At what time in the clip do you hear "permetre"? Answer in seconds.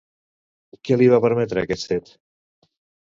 1.27-1.67